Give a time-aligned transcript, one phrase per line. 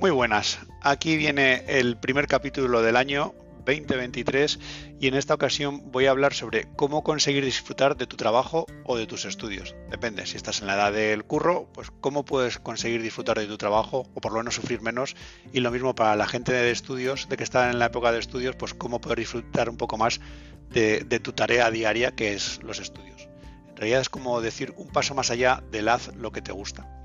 [0.00, 3.34] Muy buenas, aquí viene el primer capítulo del año
[3.66, 4.58] 2023
[4.98, 8.96] y en esta ocasión voy a hablar sobre cómo conseguir disfrutar de tu trabajo o
[8.96, 9.76] de tus estudios.
[9.90, 13.58] Depende, si estás en la edad del curro, pues cómo puedes conseguir disfrutar de tu
[13.58, 15.16] trabajo o por lo menos sufrir menos
[15.52, 18.20] y lo mismo para la gente de estudios, de que está en la época de
[18.20, 20.22] estudios, pues cómo poder disfrutar un poco más
[20.70, 23.28] de, de tu tarea diaria que es los estudios.
[23.68, 26.99] En realidad es como decir un paso más allá del haz lo que te gusta.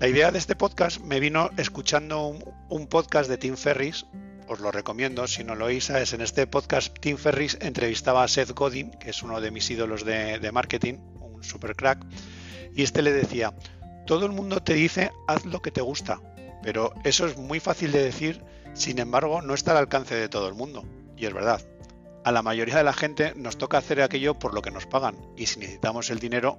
[0.00, 2.36] La idea de este podcast me vino escuchando
[2.68, 4.06] un, podcast de Tim Ferris,
[4.48, 8.28] os lo recomiendo, si no lo oís, es en este podcast Tim Ferris entrevistaba a
[8.28, 12.04] Seth Godin, que es uno de mis ídolos de, de marketing, un super crack,
[12.74, 13.54] y este le decía,
[14.04, 16.20] todo el mundo te dice haz lo que te gusta,
[16.62, 18.42] pero eso es muy fácil de decir,
[18.74, 20.84] sin embargo no está al alcance de todo el mundo,
[21.16, 21.62] y es verdad.
[22.24, 25.16] A la mayoría de la gente nos toca hacer aquello por lo que nos pagan,
[25.36, 26.58] y si necesitamos el dinero,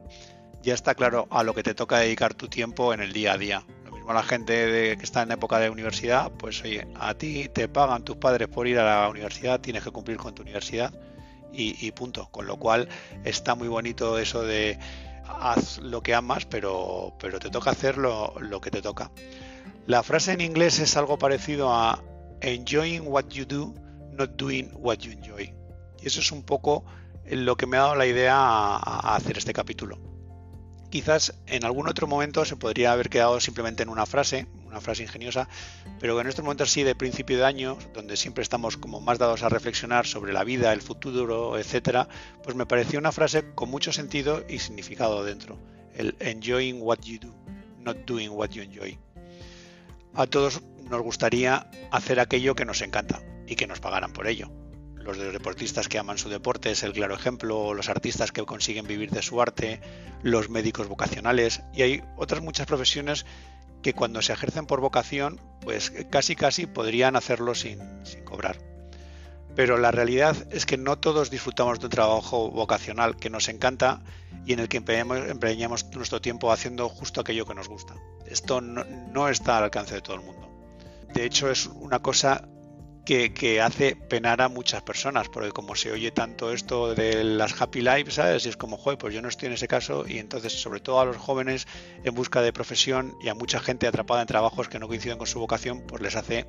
[0.66, 3.38] ya está claro a lo que te toca dedicar tu tiempo en el día a
[3.38, 3.64] día.
[3.86, 7.68] Lo mismo la gente que está en época de universidad, pues oye, a ti te
[7.68, 10.92] pagan tus padres por ir a la universidad, tienes que cumplir con tu universidad
[11.54, 12.30] y, punto.
[12.32, 12.90] Con lo cual
[13.24, 14.80] está muy bonito eso de
[15.28, 19.12] haz lo que amas, pero, pero te toca hacer lo, lo que te toca.
[19.86, 22.04] La frase en inglés es algo parecido a
[22.42, 23.72] enjoying what you do,
[24.14, 25.54] not doing what you enjoy.
[26.02, 26.86] Y eso es un poco
[27.30, 30.15] lo que me ha dado la idea a hacer este capítulo
[30.90, 35.04] quizás en algún otro momento se podría haber quedado simplemente en una frase, una frase
[35.04, 35.48] ingeniosa,
[36.00, 39.44] pero en estos momentos así de principio de año, donde siempre estamos como más dados
[39.44, 42.08] a reflexionar sobre la vida, el futuro, etcétera,
[42.44, 45.58] pues me pareció una frase con mucho sentido y significado dentro.
[45.94, 47.34] El enjoying what you do,
[47.80, 48.98] not doing what you enjoy.
[50.14, 54.65] A todos nos gustaría hacer aquello que nos encanta y que nos pagaran por ello
[55.06, 59.12] los deportistas que aman su deporte es el claro ejemplo, los artistas que consiguen vivir
[59.12, 59.80] de su arte,
[60.24, 63.26] los médicos vocacionales y hay otras muchas profesiones
[63.84, 67.80] que cuando se ejercen por vocación, pues casi casi podrían hacerlo sin,
[68.24, 68.58] cobrar.
[69.56, 74.02] Pero la realidad es que no todos disfrutamos de un trabajo vocacional que nos encanta
[74.46, 77.94] y en el que empeñamos, nuestro tiempo haciendo justo aquello que nos gusta.
[78.26, 80.50] Esto no está al alcance de todo el mundo.
[81.14, 82.50] De hecho, es una cosa
[83.06, 87.82] que, hace penar a muchas personas, porque como se oye tanto esto de las happy
[87.82, 88.46] lives, ¿sabes?
[88.46, 91.00] Y es como, joder, pues yo no estoy en ese caso, y entonces, sobre todo
[91.00, 91.68] a los jóvenes
[92.04, 95.28] en busca de profesión y a mucha gente atrapada en trabajos que no coinciden con
[95.28, 96.48] su vocación, pues les hace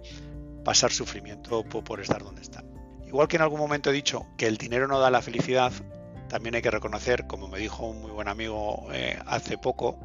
[0.64, 2.64] pasar sufrimiento por, estar donde están.
[3.06, 5.72] Igual que en algún momento he dicho que el dinero no da la felicidad,
[6.28, 10.00] también hay que reconocer, como me dijo un muy buen amigo eh, hace poco,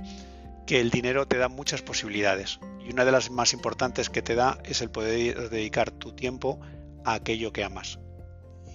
[0.72, 4.36] que el dinero te da muchas posibilidades y una de las más importantes que te
[4.36, 6.62] da es el poder dedicar tu tiempo
[7.04, 8.00] a aquello que amas.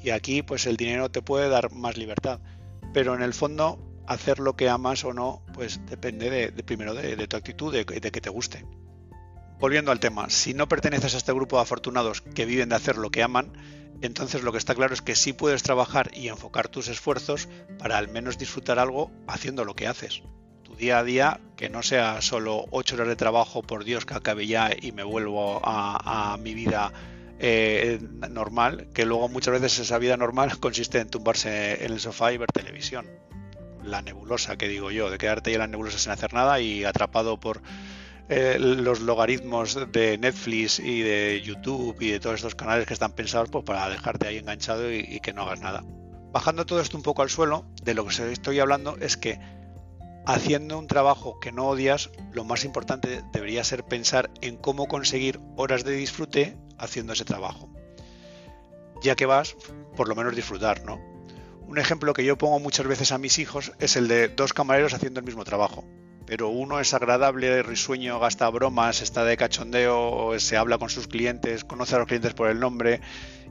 [0.02, 2.40] Y aquí pues el dinero te puede dar más libertad,
[2.92, 7.26] pero en el fondo hacer lo que amas o no pues depende de, primero de,
[7.28, 8.66] tu actitud, de, de que te guste.
[9.58, 12.98] Volviendo al tema, si no perteneces a este grupo de afortunados que viven de hacer
[12.98, 13.54] lo que aman,
[14.02, 17.96] entonces lo que está claro es que sí puedes trabajar y enfocar tus esfuerzos para
[17.96, 20.22] al menos disfrutar algo haciendo lo que haces
[20.74, 24.46] día a día, que no sea solo ocho horas de trabajo, por Dios, que acabe
[24.46, 26.92] ya y me vuelvo a, mi vida
[27.38, 27.98] eh,
[28.30, 32.38] normal, que luego muchas veces esa vida normal consiste en tumbarse en el sofá y
[32.38, 33.06] ver televisión.
[33.84, 36.84] La nebulosa, que digo yo, de quedarte ya en la nebulosa sin hacer nada y
[36.84, 37.62] atrapado por
[38.28, 43.12] eh, los logaritmos de Netflix y de YouTube y de todos estos canales que están
[43.12, 45.84] pensados pues, para dejarte ahí enganchado y, y que no hagas nada.
[46.32, 49.38] Bajando todo esto un poco al suelo, de lo que estoy hablando es que
[50.26, 55.40] haciendo un trabajo que no odias, lo más importante debería ser pensar en cómo conseguir
[55.56, 57.70] horas de disfrute haciendo ese trabajo.
[59.02, 59.56] Ya que vas,
[59.96, 61.00] por lo menos disfrutar, ¿no?
[61.68, 64.94] Un ejemplo que yo pongo muchas veces a mis hijos es el de dos camareros
[64.94, 65.84] haciendo el mismo trabajo.
[66.26, 71.64] Pero uno es agradable, risueño, gasta bromas, está de cachondeo, se habla con sus clientes,
[71.64, 73.00] conoce a los clientes por el nombre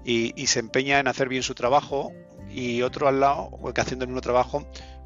[0.03, 2.11] y, se empeña en hacer bien su trabajo.
[2.49, 4.65] Y otro al lado, que haciendo el mismo trabajo,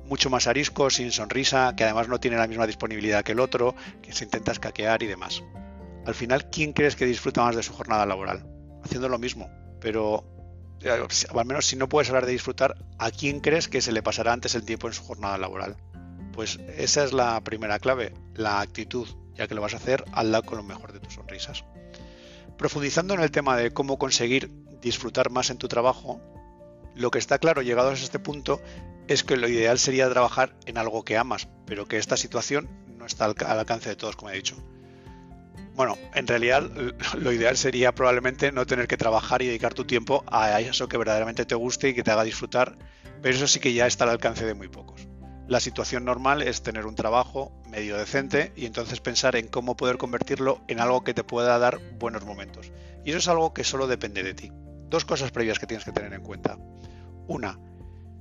[0.09, 3.75] mucho más arisco, sin sonrisa, que además no tiene la misma disponibilidad que el otro,
[4.01, 5.43] que se intenta escaquear y demás.
[6.05, 8.45] Al final, ¿quién crees que disfruta más de su jornada laboral?
[8.83, 9.49] Haciendo lo mismo,
[9.79, 10.25] pero
[10.81, 14.01] eh, al menos si no puedes hablar de disfrutar, ¿a quién crees que se le
[14.01, 15.77] pasará antes el tiempo en su jornada laboral?
[16.33, 20.41] Pues esa es la primera clave, la actitud, ya que lo vas a hacer, hazla
[20.41, 21.65] con lo mejor de tus sonrisas.
[22.57, 24.49] Profundizando en el tema de cómo conseguir
[24.81, 26.21] disfrutar más en tu trabajo,
[26.95, 28.61] lo que está claro llegados a este punto
[29.07, 33.05] es que lo ideal sería trabajar en algo que amas, pero que esta situación no
[33.05, 34.55] está al, alcance de todos, como he dicho.
[35.73, 36.69] Bueno, en realidad
[37.17, 40.97] lo ideal sería probablemente no tener que trabajar y dedicar tu tiempo a eso que
[40.97, 42.77] verdaderamente te guste y que te haga disfrutar,
[43.21, 45.07] pero eso sí que ya está al alcance de muy pocos.
[45.47, 49.97] La situación normal es tener un trabajo medio decente y entonces pensar en cómo poder
[49.97, 52.71] convertirlo en algo que te pueda dar buenos momentos.
[53.03, 54.51] Y eso es algo que solo depende de ti.
[54.89, 56.57] Dos cosas previas que tienes que tener en cuenta.
[57.27, 57.59] Una,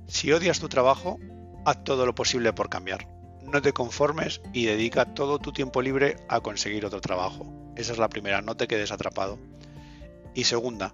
[0.07, 1.17] si odias tu trabajo,
[1.65, 3.07] haz todo lo posible por cambiar.
[3.43, 7.51] No te conformes y dedica todo tu tiempo libre a conseguir otro trabajo.
[7.75, 9.39] Esa es la primera, no te quedes atrapado.
[10.35, 10.93] Y segunda,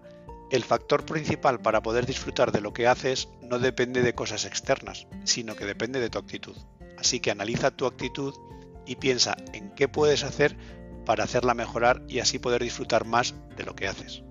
[0.51, 5.07] el factor principal para poder disfrutar de lo que haces no depende de cosas externas,
[5.25, 6.55] sino que depende de tu actitud.
[6.97, 8.33] Así que analiza tu actitud
[8.85, 10.55] y piensa en qué puedes hacer
[11.05, 14.23] para hacerla mejorar y así poder disfrutar más de lo que haces.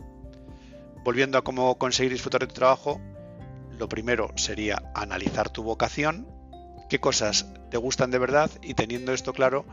[1.04, 2.98] Volviendo a cómo conseguir disfrutar de tu trabajo,
[3.78, 6.26] lo primero sería analizar tu vocación,
[6.88, 9.66] qué cosas te gustan de verdad y teniendo esto claro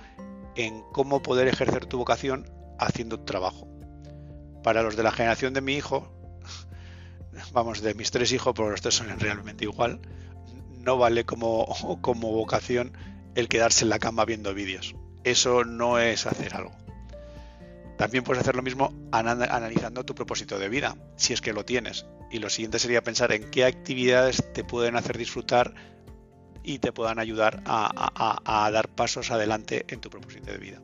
[0.55, 3.65] en cómo poder ejercer tu vocación haciendo tu trabajo.
[4.61, 6.11] Para los de la generación de mi hijo,
[7.53, 10.01] vamos, de mis tres hijos, porque los tres son realmente igual,
[10.79, 11.65] no vale como,
[12.01, 12.91] como vocación
[13.35, 14.95] el quedarse en la cama viendo vídeos.
[15.23, 16.80] Eso no es hacer algo.
[18.01, 22.07] También puedes hacer lo mismo analizando tu propósito de vida, si es que lo tienes.
[22.31, 25.75] Y lo siguiente sería pensar en qué actividades te pueden hacer disfrutar
[26.63, 30.81] y te puedan ayudar a, dar pasos adelante en tu propósito de vida.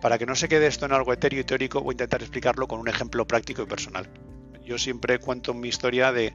[0.00, 2.68] Para que no se quede esto en algo etéreo y teórico, voy a intentar explicarlo
[2.68, 4.08] con un ejemplo práctico y personal
[4.64, 6.34] yo siempre cuento mi historia de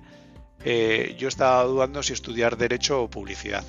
[0.65, 3.63] eh, yo estaba dudando si estudiar derecho o publicidad.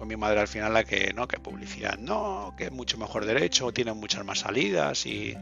[0.00, 3.26] Fue mi madre al final la que, no, que publicidad no, que es mucho mejor
[3.26, 5.36] derecho, tiene muchas más salidas y,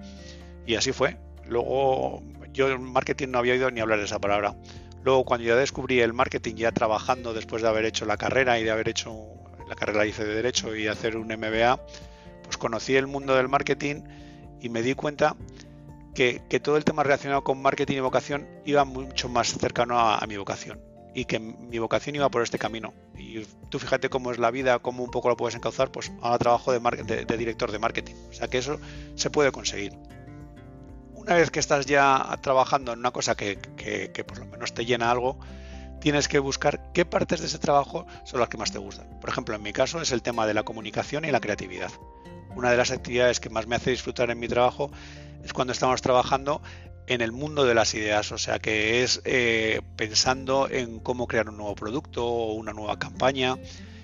[0.67, 1.17] y así fue.
[1.47, 4.57] Luego yo en marketing no había oído ni hablar de esa palabra.
[5.05, 8.65] Luego cuando ya descubrí el marketing ya trabajando después de haber hecho la carrera y
[8.65, 9.29] de haber hecho
[9.69, 11.81] la carrera de derecho y hacer un MBA,
[12.43, 14.03] pues conocí el mundo del marketing
[14.61, 15.37] y me di cuenta
[16.17, 20.37] que, todo el tema relacionado con marketing y vocación iba mucho más cercano a, mi
[20.37, 20.88] vocación
[21.19, 22.95] y que mi vocación iba por este camino.
[23.17, 26.39] Y tú fíjate cómo es la vida, cómo un poco lo puedes encauzar, pues ahora
[26.39, 28.15] trabajo de, director de marketing.
[28.31, 28.79] O sea que eso
[29.17, 29.95] se puede conseguir.
[31.15, 34.85] Una vez que estás ya trabajando en una cosa que, que por lo menos te
[34.85, 35.41] llena algo,
[36.01, 39.19] tienes que buscar qué partes de ese trabajo son las que más te gustan.
[39.19, 41.91] Por ejemplo, en mi caso es el tema de la comunicación y la creatividad.
[42.55, 44.93] Una de las actividades que más me hace disfrutar en mi trabajo
[45.43, 46.63] es cuando estamos trabajando
[47.09, 51.49] en el mundo de las ideas, o sea que es eh, pensando en cómo crear
[51.49, 53.57] un nuevo producto o una nueva campaña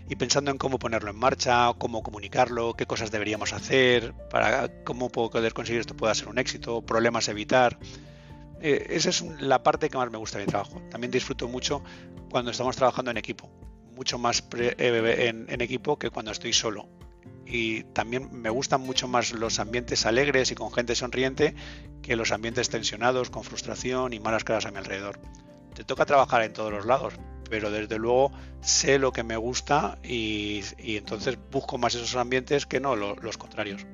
[0.09, 5.11] y pensando en cómo ponerlo en marcha, cómo comunicarlo, qué cosas deberíamos hacer, para cómo
[5.11, 7.79] poder conseguir esto pueda ser un éxito, problemas evitar.
[8.61, 10.81] Eh, esa es la parte que más me gusta de mi trabajo.
[10.91, 11.83] También disfruto mucho
[12.31, 13.51] cuando estamos trabajando en equipo,
[13.95, 16.89] mucho más eh, en equipo que cuando estoy solo
[17.47, 21.55] y también me gustan mucho más los ambientes alegres y con gente sonriente
[22.03, 25.19] que los ambientes tensionados, con frustración y malas caras a mi alrededor.
[25.75, 27.15] Te toca trabajar en todos los lados,
[27.51, 32.81] pero desde luego sé lo que me gusta y, entonces busco más esos ambientes que
[32.81, 33.87] no los contrarios.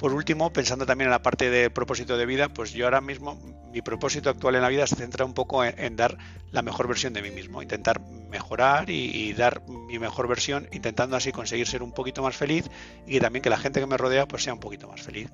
[0.00, 3.38] Por último, pensando también en la parte de propósito de vida, pues yo ahora mismo
[3.70, 6.16] mi propósito actual en la vida se centra un poco en, dar
[6.50, 8.00] la mejor versión de mí mismo, intentar
[8.30, 12.70] mejorar y, dar mi mejor versión, intentando así conseguir ser un poquito más feliz
[13.06, 15.28] y también que la gente que me rodea pues sea un poquito más feliz.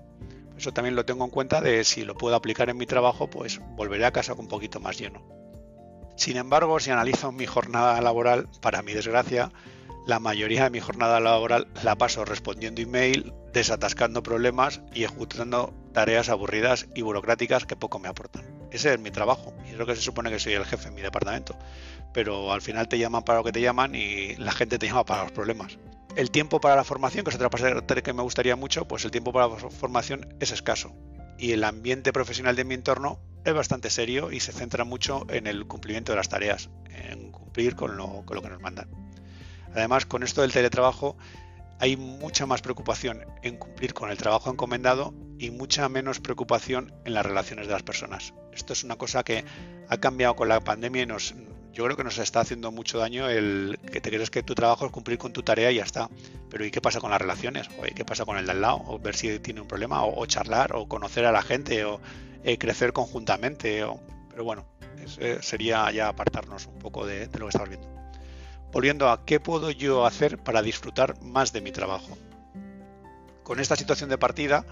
[0.58, 3.60] Eso también lo tengo en cuenta de si lo puedo aplicar en mi trabajo, pues
[3.76, 5.22] volveré a casa con un poquito más lleno.
[6.16, 9.52] Sin embargo, si analizo mi jornada laboral, para mi desgracia,
[10.06, 16.28] la mayoría de mi jornada laboral la paso respondiendo email, desatascando problemas y ejecutando tareas
[16.28, 18.44] aburridas y burocráticas que poco me aportan.
[18.70, 20.94] Ese es mi trabajo y es lo que se supone que soy el jefe en
[20.94, 21.58] mi departamento.
[22.12, 25.06] Pero al final te llaman para lo que te llaman y la gente te llama
[25.06, 25.78] para los problemas.
[26.16, 29.10] El tiempo para la formación, que es otra parte que me gustaría mucho, pues el
[29.10, 30.94] tiempo para la formación es escaso.
[31.38, 35.46] Y el ambiente profesional de mi entorno es bastante serio y se centra mucho en
[35.46, 38.90] el cumplimiento de las tareas, en cumplir con lo, con lo que nos mandan.
[39.74, 41.16] Además, con esto del teletrabajo
[41.78, 47.14] hay mucha más preocupación en cumplir con el trabajo encomendado y mucha menos preocupación en
[47.14, 48.34] las relaciones de las personas.
[48.52, 49.44] Esto es una cosa que
[49.88, 51.34] ha cambiado con la pandemia y nos,
[51.72, 54.86] yo creo que nos está haciendo mucho daño el que te crees que tu trabajo
[54.86, 56.08] es cumplir con tu tarea y ya está.
[56.48, 57.68] Pero ¿y qué pasa con las relaciones?
[57.78, 58.82] ¿O ¿Qué pasa con el de al lado?
[58.86, 62.00] O ver si tiene un problema, o, charlar, o conocer a la gente, o
[62.44, 63.84] eh, crecer conjuntamente.
[64.30, 64.64] Pero bueno,
[65.18, 68.05] eh, sería ya apartarnos un poco de lo que estamos viendo
[68.72, 72.16] volviendo a qué puedo yo hacer para disfrutar más de mi trabajo.
[73.42, 74.64] Con esta situación de partida,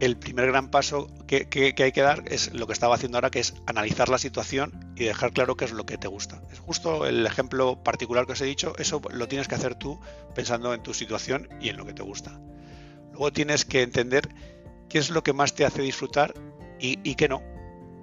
[0.00, 3.40] el primer gran paso que, hay que dar es lo que estaba haciendo ahora, que
[3.40, 6.40] es analizar la situación y dejar claro qué es lo que te gusta.
[6.50, 10.00] Es justo el ejemplo particular que os he dicho, eso lo tienes que hacer tú
[10.34, 12.40] pensando en tu situación y en lo que te gusta.
[13.12, 14.28] Luego tienes que entender
[14.88, 16.32] qué es lo que más te hace disfrutar
[16.78, 17.42] y, qué no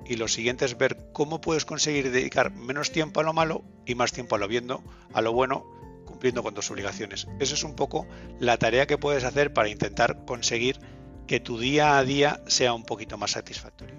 [0.08, 3.96] y lo siguiente es ver cómo puedes conseguir dedicar menos tiempo a lo malo y
[3.96, 4.84] más tiempo a lo viendo,
[5.14, 5.66] a lo bueno,
[6.06, 7.28] cumpliendo con tus obligaciones.
[7.40, 8.08] Esa es un poco
[8.40, 10.80] la tarea que puedes hacer para intentar conseguir
[11.28, 13.96] que tu día a día sea un poquito más satisfactorio.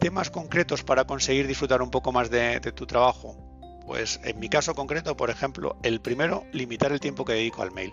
[0.00, 3.36] Temas concretos para conseguir disfrutar un poco más de, de tu trabajo.
[3.86, 7.70] Pues en mi caso concreto, por ejemplo, el primero, limitar el tiempo que dedico al
[7.70, 7.92] mail.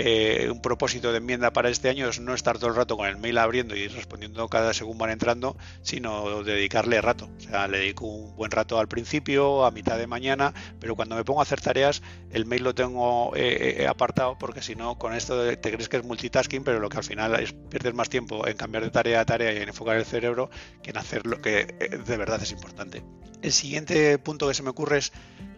[0.00, 3.08] Eh, un propósito de enmienda para este año es no estar todo el rato con
[3.08, 7.28] el mail abriendo y respondiendo cada según van entrando, sino dedicarle rato.
[7.36, 11.16] O sea, le dedico un buen rato al principio, a mitad de mañana, pero cuando
[11.16, 12.00] me pongo a hacer tareas,
[12.30, 15.96] el mail lo tengo eh, eh, apartado porque si no, con esto te crees que
[15.96, 19.22] es multitasking, pero lo que al final es pierdes más tiempo en cambiar de tarea
[19.22, 20.48] a tarea y en enfocar el cerebro
[20.80, 21.64] que en hacer lo que
[22.06, 23.02] de verdad es importante.
[23.42, 25.12] El siguiente punto que se me ocurre es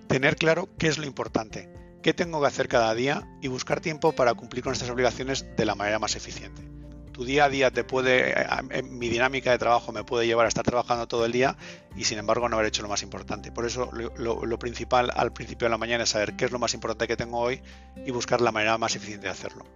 [0.07, 4.13] tener claro qué es lo importante qué tengo que hacer cada día y buscar tiempo
[4.13, 6.63] para cumplir con estas obligaciones de la manera más eficiente.
[7.13, 8.35] Tu día a día te puede,
[8.85, 11.57] mi dinámica de trabajo me puede llevar a estar trabajando todo el día
[11.95, 13.53] y sin embargo no haber hecho lo más importante.
[13.53, 16.73] Por eso lo, principal al principio de la mañana es saber qué es lo más
[16.73, 17.61] importante que tengo hoy
[18.07, 19.67] y buscar la manera más eficiente de hacerlo.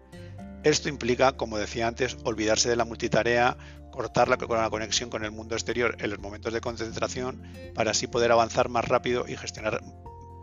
[0.62, 3.58] Esto implica, como decía antes, olvidarse de la multitarea,
[3.90, 7.42] cortar la, la, conexión con el mundo exterior en los momentos de concentración
[7.74, 9.82] para así poder avanzar más rápido y gestionar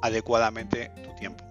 [0.04, 1.51] adecuadamente tu tiempo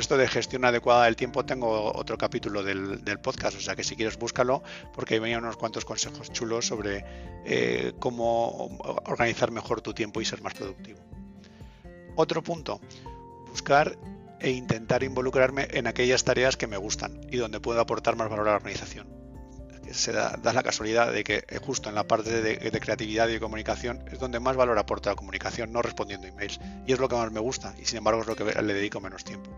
[0.00, 3.96] esto de gestión adecuada del tiempo tengo otro capítulo del, podcast, o sea que si
[3.96, 4.62] quieres búscalo
[4.92, 7.04] porque ahí venía unos cuantos consejos chulos sobre
[7.44, 11.00] eh, cómo organizar mejor tu tiempo y ser más productivo.
[12.14, 12.80] Otro punto,
[13.48, 13.98] buscar
[14.40, 18.48] e intentar involucrarme en aquellas tareas que me gustan y donde puedo aportar más valor
[18.48, 19.08] a la organización.
[19.92, 23.38] Se da, la casualidad de que eh, justo en la parte de, de, creatividad y
[23.38, 26.58] comunicación es donde más valor aporta la comunicación, no respondiendo emails.
[26.86, 29.00] Y es lo que más me gusta y sin embargo es lo que le dedico
[29.00, 29.50] menos tiempo.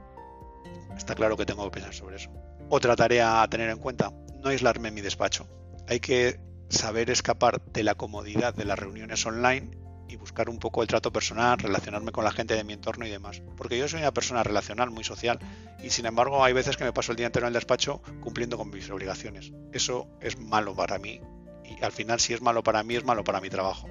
[0.99, 2.31] Está claro que tengo que pensar sobre eso.
[2.69, 4.13] Otra tarea a tener en cuenta,
[4.43, 5.47] no aislarme en mi despacho.
[5.89, 9.71] Hay que saber escapar de la comodidad de las reuniones online
[10.09, 13.11] y buscar un poco el trato personal, relacionarme con la gente de mi entorno y
[13.11, 13.43] demás.
[13.57, 15.39] Porque yo soy una persona relacional, muy social,
[15.83, 18.59] y sin embargo hay veces que me paso el día entero en el despacho cumpliendo
[18.59, 19.53] con mis obligaciones.
[19.73, 21.21] Eso es malo para mí
[21.65, 23.89] y al final si es malo para mí es malo para mi trabajo.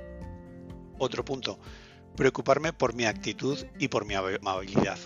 [1.00, 1.58] Otro punto,
[2.18, 5.00] preocuparme por mi actitud y por mi amabilidad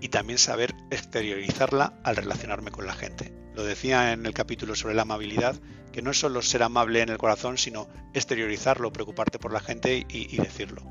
[0.00, 3.32] y también saber exteriorizarla al relacionarme con la gente.
[3.54, 5.56] Lo decía en el capítulo sobre la amabilidad,
[5.92, 10.06] que no es solo ser amable en el corazón, sino exteriorizarlo, preocuparte por la gente
[10.08, 10.82] y, decirlo.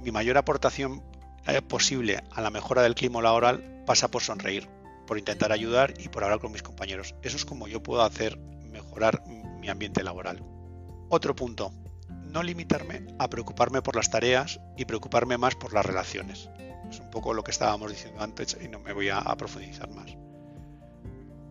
[0.00, 1.02] Mi mayor aportación
[1.46, 4.68] eh, posible a la mejora del clima laboral pasa por sonreír,
[5.06, 7.16] por intentar ayudar y por hablar con mis compañeros.
[7.22, 10.44] Eso es como yo puedo hacer mejorar mi ambiente laboral.
[11.08, 11.72] Otro punto,
[12.30, 16.48] no limitarme a preocuparme por las tareas y preocuparme más por las relaciones.
[17.10, 20.16] Poco lo que estábamos diciendo antes y no me voy a, profundizar más.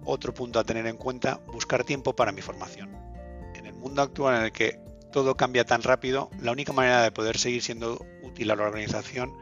[0.05, 2.95] Otro punto a tener en cuenta, buscar tiempo para mi formación.
[3.55, 4.79] En el mundo actual en el que
[5.11, 9.33] todo cambia tan rápido, la única manera de poder seguir siendo útil a la organización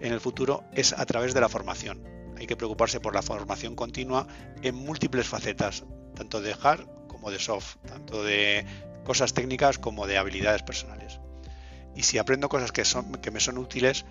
[0.00, 2.02] en el futuro es a través de la formación.
[2.36, 4.26] Hay que preocuparse por la formación continua
[4.62, 8.66] en múltiples facetas, tanto de hard como de soft, tanto de
[9.04, 11.20] cosas técnicas como de habilidades personales.
[11.94, 14.04] Y si aprendo cosas que, son, que me son útiles,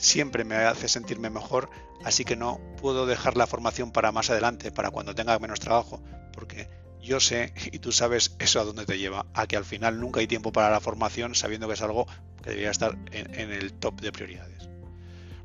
[0.00, 1.70] siempre me hace sentirme mejor,
[2.04, 6.02] así que no puedo dejar la formación para más adelante, para cuando tenga menos trabajo,
[6.32, 6.68] porque
[7.00, 10.20] yo sé y tú sabes eso a dónde te lleva, a que al final nunca
[10.20, 12.06] hay tiempo para la formación sabiendo que es algo
[12.42, 14.68] que debería estar en, el top de prioridades.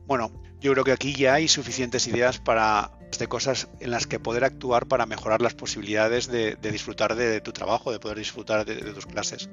[0.08, 0.32] Bueno,
[0.62, 4.44] yo creo que aquí ya hay suficientes ideas para de cosas en las que poder
[4.44, 9.06] actuar para mejorar las posibilidades de, disfrutar de, tu trabajo, de poder disfrutar de tus
[9.06, 9.50] clases.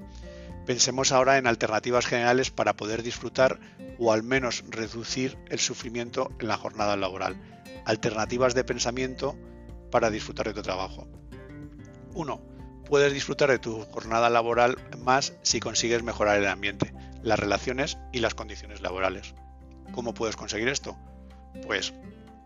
[0.66, 3.58] Pensemos ahora en alternativas generales para poder disfrutar
[3.98, 7.36] o al menos reducir el sufrimiento en la jornada laboral.
[7.84, 9.36] Alternativas de pensamiento
[9.90, 11.08] para disfrutar de tu trabajo.
[12.14, 12.40] 1.
[12.84, 18.20] Puedes disfrutar de tu jornada laboral más si consigues mejorar el ambiente, las relaciones y
[18.20, 19.34] las condiciones laborales.
[19.92, 20.96] ¿Cómo puedes conseguir esto?
[21.66, 21.92] Pues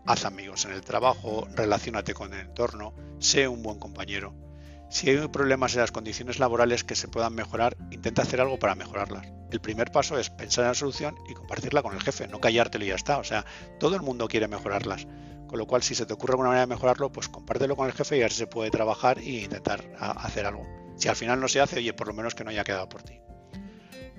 [0.07, 4.46] haz amigos en el trabajo, relacionate con el entorno, sé un buen compañero
[4.89, 8.75] si hay problemas en las condiciones laborales que se puedan mejorar, intenta hacer algo para
[8.75, 9.27] mejorarlas.
[9.51, 12.85] El primer paso es pensar en la solución y compartirla con el jefe, no callártelo
[12.85, 13.17] y ya está.
[13.17, 13.45] O sea,
[13.79, 15.07] todo el mundo quiere mejorarlas.
[15.47, 17.93] Con lo cual, si se te ocurre alguna manera de mejorarlo, pues compártelo con el
[17.93, 20.65] jefe y a ver si se puede trabajar e intentar hacer algo.
[20.97, 23.03] Si al final no se hace, oye, por lo menos que no haya quedado por
[23.03, 23.19] ti.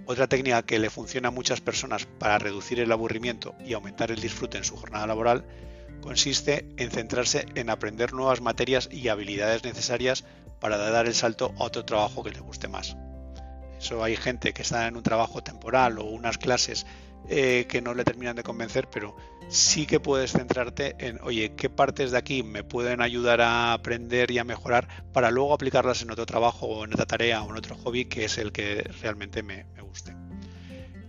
[0.06, 4.20] Otra técnica que le funciona a muchas personas para reducir el aburrimiento y aumentar el
[4.20, 5.44] disfrute en su jornada laboral
[6.00, 10.24] consiste en centrarse en aprender nuevas materias y habilidades necesarias
[10.60, 12.96] para dar el salto a otro trabajo que le guste más.
[13.78, 16.84] Eso hay gente que está en un trabajo temporal o unas clases
[17.28, 19.14] eh, que no le terminan de convencer, pero
[19.48, 24.30] sí que puedes centrarte en, oye, ¿qué partes de aquí me pueden ayudar a aprender
[24.30, 27.56] y a mejorar para luego aplicarlas en otro trabajo o en otra tarea o en
[27.56, 30.16] otro hobby que es el que realmente me, me guste?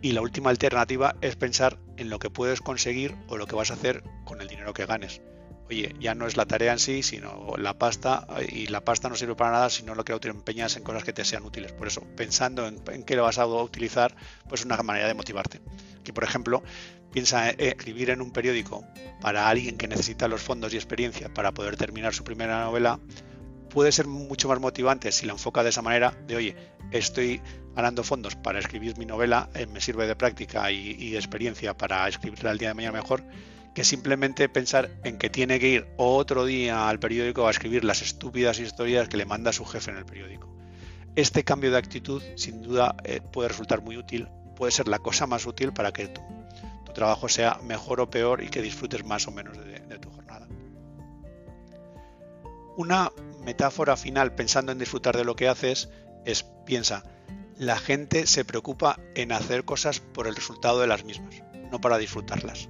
[0.02, 3.72] Y la última alternativa es pensar en lo que puedes conseguir o lo que vas
[3.72, 5.22] a hacer con el dinero que ganes.
[5.70, 9.16] Oye, ya no es la tarea en sí, sino la pasta, y la pasta no
[9.16, 11.72] sirve para nada si no lo que te empeñas en cosas que te sean útiles.
[11.74, 14.16] Por eso, pensando en, qué lo vas a utilizar,
[14.48, 15.62] pues es una manera de motivarte.
[16.04, 16.64] Que, por ejemplo,
[17.12, 18.84] piensa en escribir en un periódico
[19.22, 23.00] para alguien que necesita los fondos y experiencia para poder terminar su primera novela,
[23.70, 26.56] puede ser mucho más motivante si la enfoca de esa manera, de oye,
[26.92, 27.42] estoy
[27.76, 32.52] ganando fondos para escribir mi novela, eh, me sirve de práctica y, experiencia para escribirla
[32.52, 33.24] el día de mañana mejor,
[33.74, 38.02] que simplemente pensar en que tiene que ir otro día al periódico a escribir las
[38.02, 40.54] estúpidas historias que le manda su jefe en el periódico.
[41.16, 45.28] Este cambio de actitud sin duda eh, puede resultar muy útil, puede ser la cosa
[45.28, 46.22] más útil para que tu,
[46.94, 50.48] trabajo sea mejor o peor y que disfrutes más o menos de, de tu jornada.
[52.76, 53.12] Una
[53.44, 55.90] metáfora final pensando en disfrutar de lo que haces
[56.26, 57.04] es piensa,
[57.58, 61.98] la gente se preocupa en hacer cosas por el resultado de las mismas, no para
[61.98, 62.70] disfrutarlas.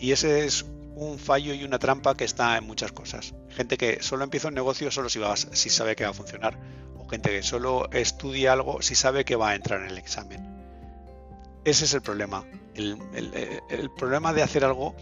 [0.00, 0.64] Y ese es
[0.94, 3.34] un fallo y una trampa que está en muchas cosas.
[3.50, 5.20] Gente que solo empieza un negocio solo si,
[5.52, 6.58] si sabe que va a funcionar.
[6.96, 10.42] O gente que solo estudia algo si sabe que va a entrar en el examen.
[11.64, 12.44] Ese es el problema.
[12.74, 12.98] El,
[13.68, 14.96] el problema de hacer algo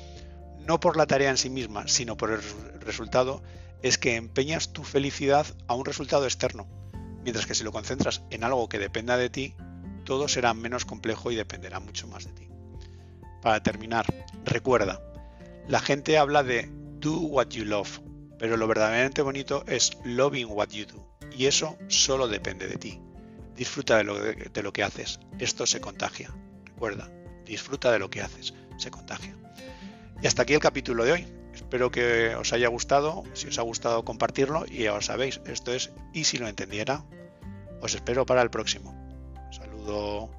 [0.58, 2.40] no por la tarea en sí misma, sino por el
[2.80, 3.42] resultado,
[3.82, 6.66] es que empeñas tu felicidad a un resultado externo
[7.28, 9.54] Mientras que si lo concentras en algo que dependa de ti,
[10.04, 12.48] todo será menos complejo y dependerá mucho más de ti.
[13.42, 14.06] Para terminar,
[14.44, 15.00] recuerda,
[15.68, 16.68] la gente habla de
[17.00, 18.00] do what you love,
[18.38, 23.00] pero lo verdaderamente bonito es loving what you do, y eso solo depende de ti.
[23.54, 24.14] Disfruta de lo,
[24.62, 26.32] lo que haces, esto se contagia.
[26.64, 27.10] Recuerda,
[27.44, 29.36] disfruta de lo que haces, se contagia.
[30.22, 31.26] Y hasta aquí el capítulo de hoy.
[31.54, 35.72] Espero que os haya gustado, si os ha gustado compartirlo y ya os sabéis, esto
[35.72, 37.04] es y si lo entendiera.
[37.80, 38.94] Os espero para el próximo.
[39.50, 40.30] saludo.